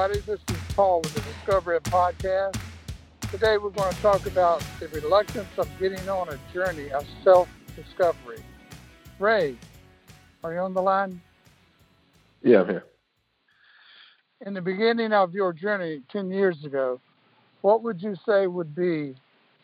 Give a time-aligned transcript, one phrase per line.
[0.00, 0.20] everybody.
[0.26, 2.58] This is Paul with the Discovery Podcast.
[3.30, 8.38] Today we're going to talk about the reluctance of getting on a journey of self-discovery.
[9.18, 9.56] Ray,
[10.42, 11.20] are you on the line?
[12.42, 12.84] Yeah, I'm here.
[14.46, 16.98] In the beginning of your journey 10 years ago,
[17.60, 19.14] what would you say would be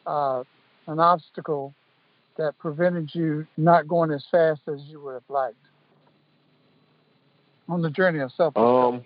[0.06, 0.45] uh,
[0.87, 1.73] an obstacle
[2.37, 5.56] that prevented you not going as fast as you would have liked
[7.70, 9.03] on the journey of self Um,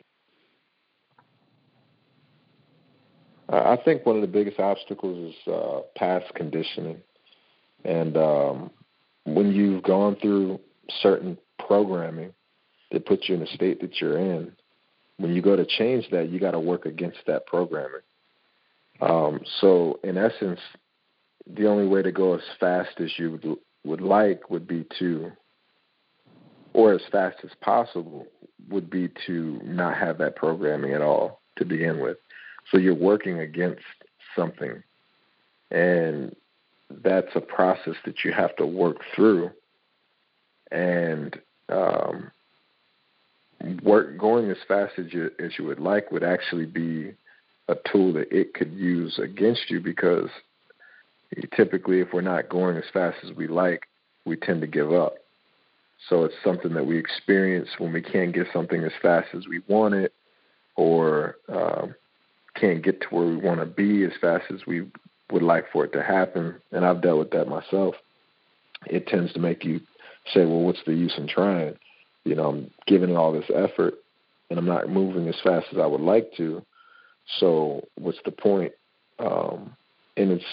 [3.53, 6.99] I think one of the biggest obstacles is uh, past conditioning.
[7.85, 8.71] And um,
[9.25, 10.61] when you've gone through
[11.03, 12.33] certain programming
[12.93, 14.53] that puts you in the state that you're in,
[15.17, 18.01] when you go to change that, you got to work against that programming.
[19.01, 20.61] Um, so, in essence,
[21.47, 25.33] the only way to go as fast as you would, would like would be to,
[26.73, 28.27] or as fast as possible,
[28.69, 32.19] would be to not have that programming at all to begin with.
[32.71, 33.83] So you're working against
[34.37, 34.83] something.
[35.71, 36.35] And
[37.03, 39.51] that's a process that you have to work through.
[40.71, 41.39] And
[41.69, 42.31] um,
[43.83, 47.13] work going as fast as you as you would like would actually be
[47.69, 50.29] a tool that it could use against you because
[51.55, 53.87] typically if we're not going as fast as we like,
[54.25, 55.15] we tend to give up.
[56.09, 59.61] So it's something that we experience when we can't get something as fast as we
[59.69, 60.13] want it,
[60.77, 61.95] or um,
[62.55, 64.87] can't get to where we want to be as fast as we
[65.31, 66.57] would like for it to happen.
[66.73, 67.95] And I've dealt with that myself.
[68.87, 69.81] It tends to make you
[70.33, 71.77] say, "Well, what's the use in trying?"
[72.25, 73.95] You know, I'm giving all this effort,
[74.49, 76.65] and I'm not moving as fast as I would like to.
[77.39, 78.73] So, what's the point?
[79.19, 79.77] Um,
[80.17, 80.45] and it's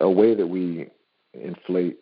[0.00, 0.88] a way that we
[1.34, 1.98] inflate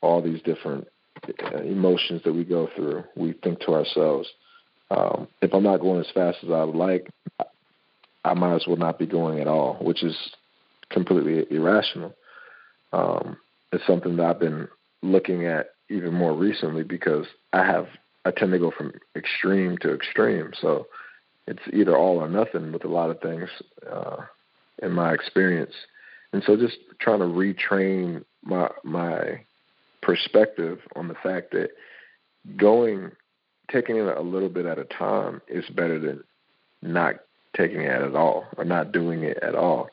[0.00, 0.88] all these different
[1.28, 3.04] uh, emotions that we go through.
[3.16, 4.28] We think to ourselves,
[4.90, 7.08] um, if I'm not going as fast as I would like,
[8.24, 10.16] I might as well not be going at all, which is
[10.90, 12.14] completely irrational.
[12.92, 13.36] Um,
[13.72, 14.68] it's something that I've been
[15.02, 17.86] looking at even more recently because I have
[18.24, 20.52] I tend to go from extreme to extreme.
[20.60, 20.86] So
[21.48, 23.48] it's either all or nothing with a lot of things
[23.90, 24.18] uh,
[24.80, 25.72] in my experience.
[26.32, 29.44] And so just trying to retrain my my
[30.02, 31.70] perspective on the fact that
[32.56, 33.12] going
[33.70, 36.22] taking it a little bit at a time is better than
[36.82, 37.16] not
[37.56, 39.88] taking it at all or not doing it at all.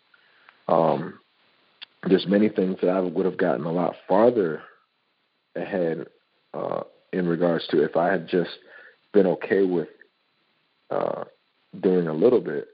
[0.68, 1.20] Um,
[2.08, 4.62] there's many things that I would have gotten a lot farther
[5.56, 6.08] ahead
[6.53, 6.81] uh,
[7.12, 8.52] in regards to if I had just
[9.14, 9.90] been okay with
[10.90, 11.25] uh,
[11.81, 12.68] doing a little bit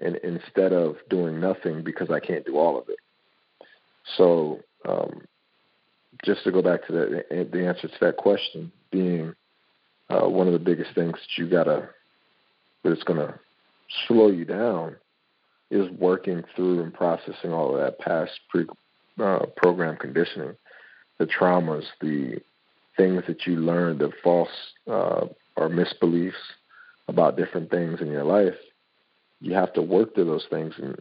[0.00, 2.98] and instead of doing nothing because I can't do all of it.
[4.16, 5.22] So um,
[6.24, 9.34] just to go back to the, the answer to that question being
[10.08, 11.88] uh, one of the biggest things that you gotta
[12.82, 13.38] that it's gonna
[14.06, 14.96] slow you down
[15.70, 18.66] is working through and processing all of that past pre
[19.22, 20.54] uh, program conditioning,
[21.18, 22.40] the traumas, the
[22.96, 24.48] things that you learned, the false
[24.88, 26.32] uh, or misbeliefs
[27.08, 28.54] about different things in your life.
[29.40, 30.96] You have to work through those things, and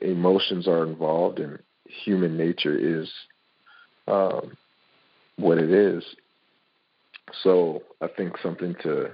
[0.00, 3.10] emotions are involved, and human nature is
[4.08, 4.56] um,
[5.36, 6.04] what it is.
[7.42, 9.10] So I think something to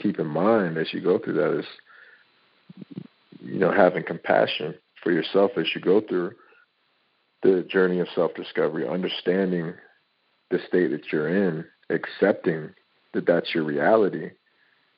[0.00, 1.66] keep in mind as you go through that is,
[3.40, 6.32] you know, having compassion for yourself as you go through
[7.42, 9.74] the journey of self-discovery, understanding
[10.50, 12.70] the state that you're in, accepting
[13.12, 14.30] that that's your reality,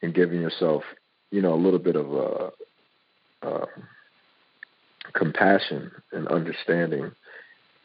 [0.03, 0.83] and giving yourself,
[1.31, 2.53] you know, a little bit of a,
[3.47, 3.67] uh,
[5.13, 7.11] compassion and understanding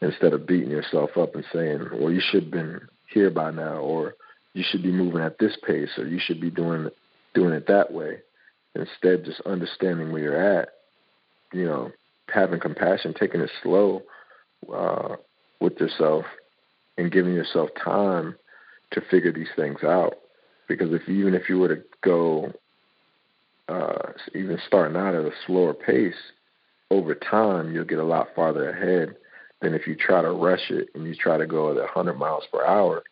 [0.00, 3.76] instead of beating yourself up and saying, well, you should have been here by now,
[3.76, 4.14] or
[4.54, 6.88] you should be moving at this pace, or you should be doing
[7.34, 8.18] doing it that way.
[8.74, 10.70] Instead, just understanding where you're at,
[11.52, 11.90] you know,
[12.32, 14.02] having compassion, taking it slow
[14.72, 15.16] uh,
[15.60, 16.24] with yourself,
[16.96, 18.34] and giving yourself time
[18.92, 20.14] to figure these things out.
[20.68, 22.52] Because if even if you were to go,
[23.68, 26.14] uh, even starting out at a slower pace,
[26.90, 29.16] over time you'll get a lot farther ahead
[29.60, 32.44] than if you try to rush it and you try to go at 100 miles
[32.52, 33.02] per hour,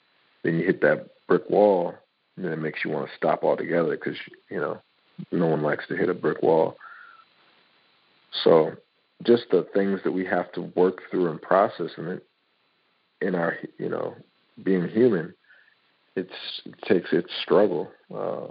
[0.42, 1.94] then you hit that brick wall,
[2.36, 4.16] then it makes you want to stop altogether because
[4.50, 4.80] you know
[5.32, 6.76] no one likes to hit a brick wall.
[8.44, 8.72] So,
[9.24, 12.26] just the things that we have to work through and process in it,
[13.20, 14.14] in our you know
[14.62, 15.34] being human,
[16.16, 18.48] it's it takes its struggle, uh,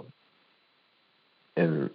[1.56, 1.90] and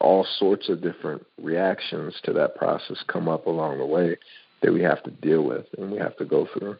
[0.00, 4.16] all sorts of different reactions to that process come up along the way
[4.62, 6.76] that we have to deal with and we have to go through.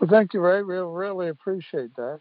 [0.00, 0.62] Well, thank you, Ray.
[0.62, 2.20] We really appreciate that.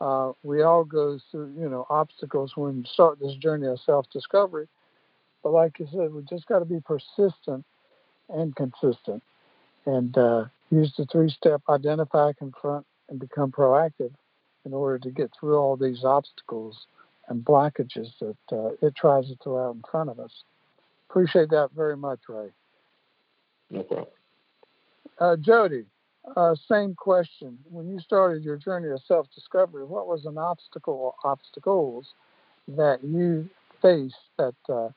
[0.00, 4.68] uh, we all go through, you know, obstacles when we start this journey of self-discovery.
[5.42, 7.64] But like you said, we just got to be persistent
[8.28, 9.22] and consistent,
[9.86, 14.12] and uh, use the three-step: identify, confront, and become proactive,
[14.64, 16.86] in order to get through all these obstacles
[17.28, 20.32] and blockages that uh, it tries to throw out in front of us.
[21.10, 22.48] Appreciate that very much, Ray.
[23.70, 24.08] No problem.
[25.20, 25.84] Uh, Jody,
[26.36, 27.58] uh, same question.
[27.70, 32.06] When you started your journey of self discovery, what was an obstacle or obstacles
[32.68, 33.48] that you
[33.82, 34.88] faced that uh,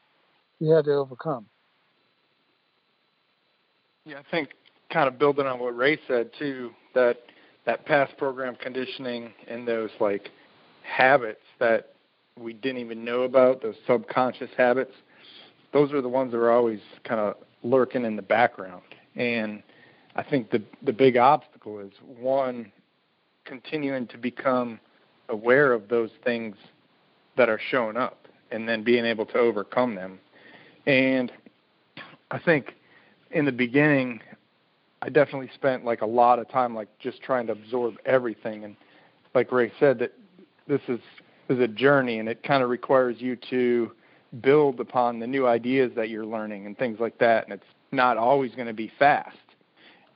[0.60, 1.46] you had to overcome?
[4.06, 4.50] Yeah, I think
[4.92, 7.18] kind of building on what Ray said too, that
[7.66, 10.30] that past program conditioning and those like
[10.84, 11.90] habits that
[12.40, 14.94] we didn't even know about, those subconscious habits,
[15.74, 18.84] those are the ones that are always kind of lurking in the background.
[19.16, 19.62] And
[20.18, 22.72] I think the the big obstacle is one
[23.46, 24.80] continuing to become
[25.30, 26.56] aware of those things
[27.38, 30.20] that are showing up and then being able to overcome them.
[30.88, 31.32] And
[32.32, 32.76] I think
[33.32, 34.22] in the beginning
[35.04, 38.64] I definitely spent like a lot of time like just trying to absorb everything.
[38.64, 38.76] And
[39.36, 40.14] like Ray said that
[40.68, 41.00] this is
[41.48, 43.92] is a journey and it kind of requires you to
[44.42, 47.44] build upon the new ideas that you're learning and things like that.
[47.44, 49.38] And it's not always going to be fast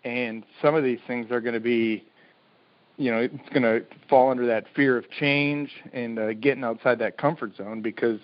[0.03, 2.03] and some of these things are going to be
[2.97, 6.99] you know it's going to fall under that fear of change and uh, getting outside
[6.99, 8.19] that comfort zone because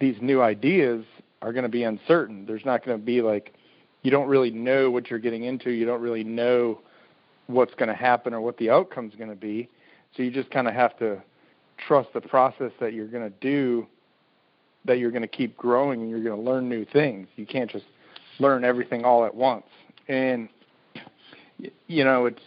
[0.00, 1.04] these new ideas
[1.42, 2.46] are going to be uncertain.
[2.46, 3.54] There's not going to be like
[4.02, 5.70] you don't really know what you're getting into.
[5.70, 6.80] You don't really know
[7.46, 9.68] what's going to happen or what the outcome's going to be.
[10.16, 11.22] So you just kind of have to
[11.86, 13.86] trust the process that you're going to do
[14.84, 17.26] that you're going to keep growing and you're going to learn new things.
[17.36, 17.86] You can't just
[18.38, 19.64] learn everything all at once.
[20.08, 20.48] And
[21.86, 22.42] you know it's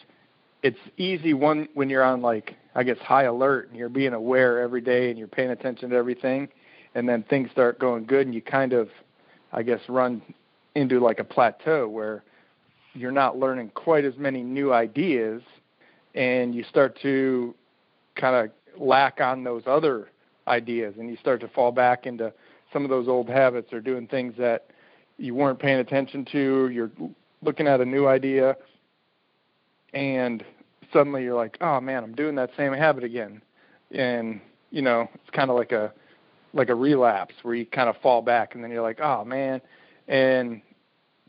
[0.64, 4.60] it's easy one when you're on like I guess high alert and you're being aware
[4.60, 6.50] every day and you're paying attention to everything
[6.96, 8.90] and then things start going good and you kind of
[9.52, 10.22] I guess run
[10.76, 12.24] into like a plateau where
[12.94, 15.42] you're not learning quite as many new ideas
[16.16, 17.54] and you start to
[18.16, 20.10] kind of lack on those other
[20.48, 22.34] ideas and you start to fall back into
[22.74, 24.68] some of those old habits or doing things that
[25.18, 26.92] you weren't paying attention to you're
[27.42, 28.56] looking at a new idea
[29.94, 30.44] and
[30.94, 33.42] suddenly you're like, oh man, I'm doing that same habit again,
[33.92, 34.42] and
[34.72, 35.94] you know it's kind of like a
[36.54, 39.62] like a relapse where you kind of fall back, and then you're like, oh man,
[40.08, 40.62] and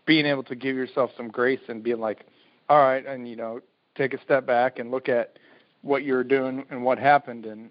[0.07, 2.25] being able to give yourself some grace and being like,
[2.69, 3.61] all right, and you know
[3.95, 5.39] take a step back and look at
[5.83, 7.71] what you're doing and what happened and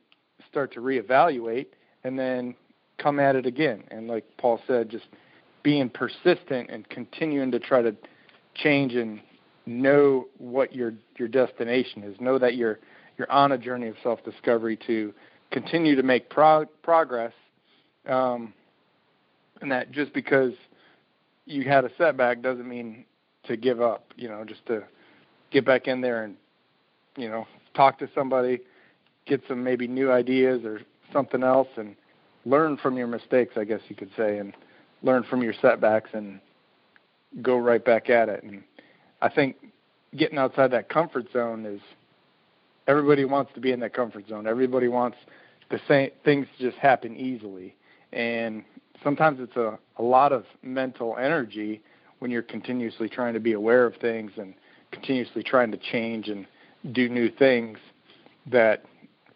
[0.50, 1.68] start to reevaluate
[2.04, 2.54] and then
[2.98, 3.84] come at it again.
[3.90, 5.06] And like paul said just
[5.64, 7.96] being persistent and continuing to try to
[8.56, 9.22] change and
[9.68, 12.20] know what your your destination is.
[12.20, 12.80] Know that you're
[13.18, 15.14] you're on a journey of self discovery to
[15.52, 17.34] continue to make pro- progress,
[18.08, 18.54] um,
[19.62, 20.54] and that just because
[21.46, 23.06] you had a setback doesn't mean
[23.46, 24.14] to give up.
[24.16, 24.84] You know, just to
[25.52, 26.36] get back in there and
[27.18, 28.60] you know talk to somebody,
[29.26, 31.96] get some maybe new ideas or something else, and
[32.46, 33.56] learn from your mistakes.
[33.58, 34.54] I guess you could say, and
[35.04, 36.40] learn from your setbacks and
[37.42, 38.64] go right back at it and
[39.22, 39.56] I think
[40.16, 41.82] getting outside that comfort zone is
[42.88, 44.48] everybody wants to be in that comfort zone.
[44.48, 45.18] Everybody wants
[45.70, 47.76] the same things to just happen easily.
[48.14, 48.64] And
[49.04, 51.82] sometimes it's a, a lot of mental energy
[52.20, 54.54] when you're continuously trying to be aware of things and
[54.92, 56.46] continuously trying to change and
[56.94, 57.78] do new things
[58.50, 58.86] that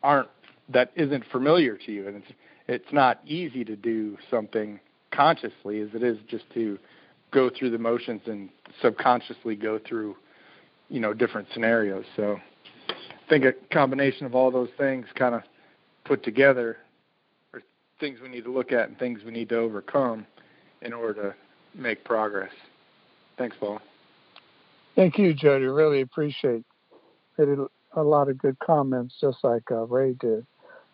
[0.02, 0.30] aren't
[0.70, 2.32] that isn't familiar to you and it's
[2.68, 4.80] it's not easy to do something
[5.12, 6.80] consciously as it is just to
[7.32, 8.50] go through the motions and
[8.82, 10.16] subconsciously go through
[10.90, 12.06] you know different scenarios.
[12.16, 12.40] So
[12.90, 15.42] i think a combination of all those things kind of
[16.04, 16.78] put together
[17.54, 17.62] are
[18.00, 20.26] things we need to look at and things we need to overcome
[20.82, 21.34] in order
[21.74, 22.52] to make progress.
[23.38, 23.80] Thanks paul.
[24.96, 25.66] Thank you jody.
[25.66, 26.64] Really appreciate
[27.38, 30.46] it a lot of good comments just like uh, ray did.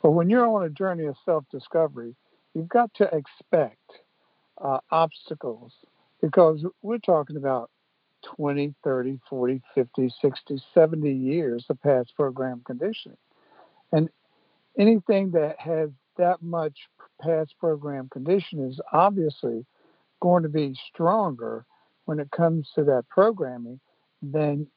[0.02, 2.16] But when you're on a journey of self-discovery
[2.58, 3.92] you've got to expect
[4.60, 5.72] uh, obstacles
[6.22, 7.70] because we're talking about
[8.36, 13.18] 20, 30, 40, 50, 60, 70 years of past program conditioning.
[13.92, 14.10] And
[14.78, 16.78] anything that has that much
[17.22, 19.66] past program conditioning is obviously
[20.20, 21.66] going to be stronger
[22.06, 23.80] when it comes to that programming
[24.22, 24.68] than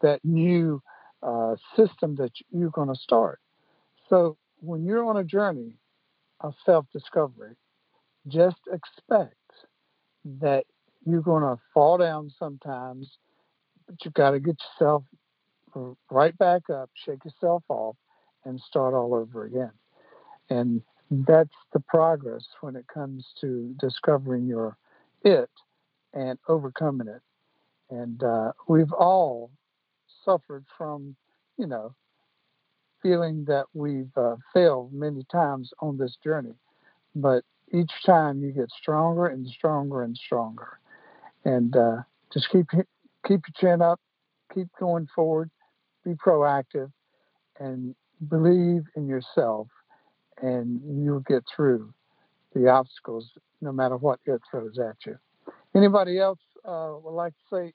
[0.00, 0.80] that new
[1.22, 3.40] uh, system that you're going to start.
[4.08, 5.78] So when you're on a journey
[6.40, 7.56] of self discovery,
[8.28, 9.34] just expect
[10.40, 10.64] that
[11.06, 13.18] you're going to fall down sometimes,
[13.86, 15.04] but you've got to get yourself
[16.10, 17.96] right back up, shake yourself off,
[18.44, 19.72] and start all over again.
[20.50, 24.76] And that's the progress when it comes to discovering your
[25.22, 25.50] it
[26.12, 27.22] and overcoming it.
[27.90, 29.50] And uh, we've all
[30.24, 31.14] suffered from,
[31.56, 31.94] you know,
[33.02, 36.54] feeling that we've uh, failed many times on this journey.
[37.14, 40.78] But each time you get stronger and stronger and stronger.
[41.46, 41.98] And uh,
[42.32, 42.66] just keep
[43.26, 44.00] keep your chin up,
[44.52, 45.48] keep going forward,
[46.04, 46.90] be proactive,
[47.60, 47.94] and
[48.28, 49.68] believe in yourself,
[50.42, 51.94] and you'll get through
[52.52, 55.16] the obstacles no matter what it throws at you.
[55.76, 57.72] Anybody else uh, would like to say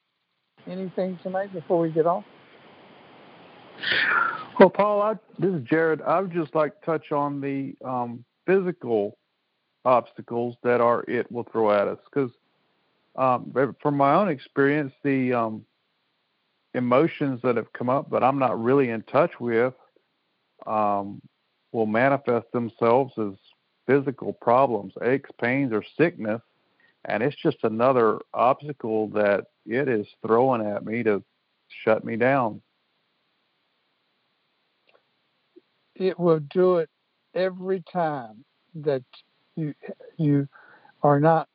[0.69, 2.25] anything tonight before we get off?
[4.59, 6.01] Well, Paul, I, this is Jared.
[6.01, 9.17] I would just like to touch on the um, physical
[9.85, 12.31] obstacles that our it will throw at us because
[13.15, 15.65] um, from my own experience, the um,
[16.73, 19.73] emotions that have come up that I'm not really in touch with
[20.65, 21.21] um,
[21.71, 23.33] will manifest themselves as
[23.87, 26.41] physical problems, aches, pains, or sickness.
[27.05, 31.23] And it's just another obstacle that it is throwing at me to
[31.83, 32.61] shut me down.
[35.95, 36.89] It will do it
[37.33, 38.43] every time
[38.75, 39.03] that
[39.55, 39.73] you
[40.17, 40.47] you
[41.03, 41.49] are not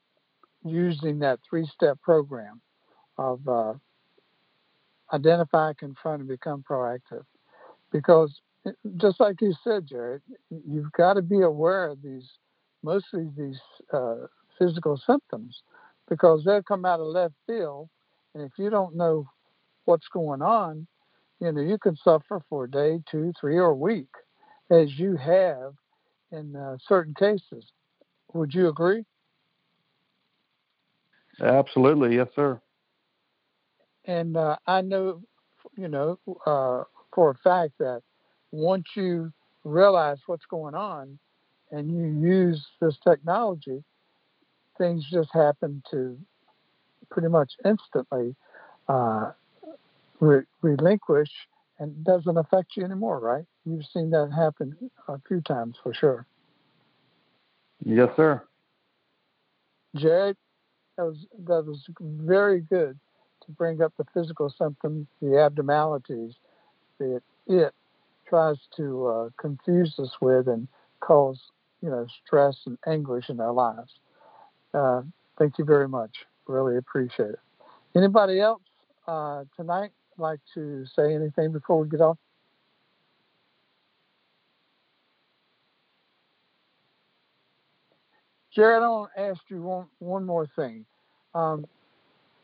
[0.68, 2.60] using that three-step program
[3.18, 3.74] of uh,
[5.12, 7.24] identify, confront, and become proactive.
[7.92, 8.40] Because
[8.96, 12.28] just like you said, Jared, you've got to be aware of these,
[12.82, 13.60] mostly these
[13.92, 14.26] uh,
[14.58, 15.62] physical symptoms,
[16.08, 17.88] because they'll come out of left field,
[18.34, 19.26] and if you don't know
[19.84, 20.86] what's going on,
[21.40, 24.08] you know you can suffer for a day, two, three, or a week,
[24.70, 25.74] as you have
[26.32, 27.70] in uh, certain cases.
[28.34, 29.04] Would you agree?
[31.42, 32.60] Absolutely, yes, sir.
[34.06, 35.22] And uh, I know,
[35.76, 38.02] you know, uh, for a fact that
[38.52, 39.32] once you
[39.64, 41.18] realize what's going on
[41.70, 43.82] and you use this technology,
[44.78, 46.18] things just happen to
[47.10, 48.34] pretty much instantly
[48.88, 49.32] uh,
[50.20, 51.30] re- relinquish
[51.78, 53.44] and doesn't affect you anymore, right?
[53.64, 54.76] You've seen that happen
[55.08, 56.26] a few times for sure.
[57.84, 58.42] Yes, sir.
[59.94, 60.36] Jared,
[60.96, 62.98] that was that was very good
[63.44, 66.34] to bring up the physical symptoms, the abnormalities
[66.98, 67.74] that it
[68.28, 70.68] tries to uh, confuse us with and
[71.00, 71.38] cause
[71.82, 73.92] you know stress and anguish in our lives.
[74.74, 75.02] Uh,
[75.38, 76.24] thank you very much.
[76.46, 77.40] Really appreciate it.
[77.94, 78.62] Anybody else
[79.06, 82.18] uh, tonight like to say anything before we get off?
[88.56, 90.86] Jared, I want to ask you one, one more thing.
[91.34, 91.66] Um,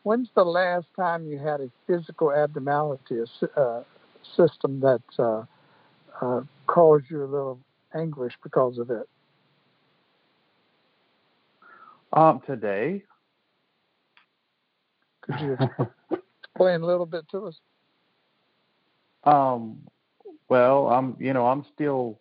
[0.03, 3.83] when's the last time you had a physical abnormality, a uh,
[4.37, 5.43] system that uh,
[6.21, 7.59] uh, caused you a little
[7.95, 9.09] anguish because of it?
[12.13, 13.03] Um, today.
[15.21, 15.57] Could you
[16.43, 17.59] explain a little bit to us?
[19.23, 19.79] Um,
[20.47, 22.19] well, I'm, you know, I'm still,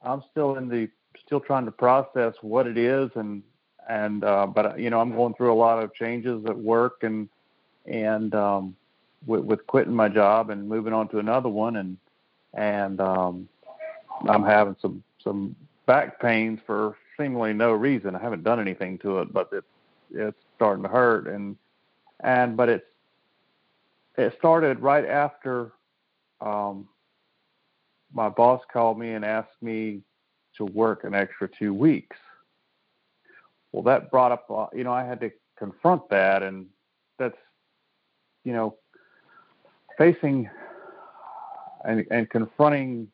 [0.00, 0.88] I'm still in the
[1.24, 3.42] still trying to process what it is and
[3.88, 7.28] and uh, but you know I'm going through a lot of changes at work and
[7.86, 8.76] and um,
[9.26, 11.96] with, with quitting my job and moving on to another one and
[12.54, 13.48] and um,
[14.28, 15.54] I'm having some some
[15.86, 18.14] back pains for seemingly no reason.
[18.14, 19.66] I haven't done anything to it, but it's
[20.12, 21.56] it's starting to hurt and
[22.20, 22.86] and but it's
[24.16, 25.72] it started right after
[26.40, 26.88] um,
[28.12, 30.00] my boss called me and asked me
[30.56, 32.16] to work an extra two weeks.
[33.72, 36.66] Well, that brought up, uh, you know, I had to confront that, and
[37.18, 37.36] that's,
[38.44, 38.76] you know,
[39.98, 40.48] facing
[41.84, 43.08] and, and confronting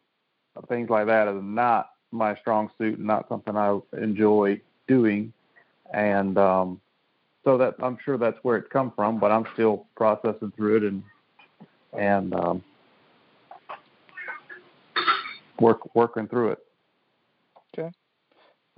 [0.69, 5.33] things like that is not my strong suit, and not something I enjoy doing,
[5.93, 6.81] and um,
[7.45, 10.83] so that I'm sure that's where it come from, but I'm still processing through it
[10.85, 11.03] and
[11.97, 12.65] and um,
[15.61, 16.59] work working through it.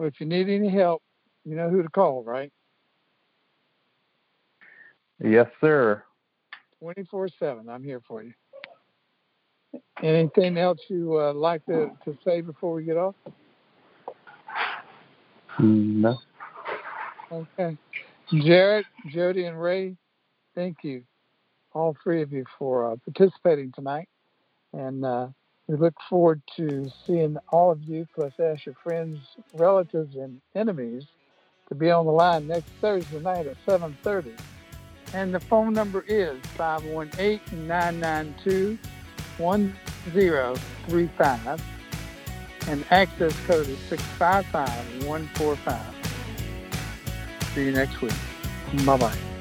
[0.02, 1.00] Well, if you need any help,
[1.44, 2.52] you know who to call, right?
[5.22, 6.02] Yes, sir.
[6.80, 7.68] 24 7.
[7.68, 8.32] I'm here for you.
[10.02, 13.14] Anything else you uh, like to, to say before we get off?
[15.60, 16.18] No.
[17.30, 17.78] Okay.
[18.34, 19.94] Jared, Jody, and Ray,
[20.56, 21.04] thank you,
[21.74, 24.08] all three of you, for uh, participating tonight.
[24.72, 25.28] And uh,
[25.66, 29.18] we look forward to seeing all of you, plus ask your friends,
[29.54, 31.04] relatives, and enemies
[31.68, 34.38] to be on the line next Thursday night at 7.30.
[35.14, 38.78] And the phone number is 518-992-10
[40.10, 41.62] 6035
[42.68, 45.80] and access code is 655145.
[47.54, 48.12] See you next week.
[48.86, 49.31] Bye bye.